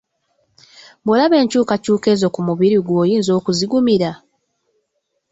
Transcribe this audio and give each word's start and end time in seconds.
Bw'olaba 1.03 1.35
enkyukakyuka 1.41 2.07
ezo 2.13 2.27
ku 2.35 2.39
mubiri 2.47 2.77
gwo 2.81 2.93
oyinza 3.03 3.31
okuzigumira? 3.39 4.11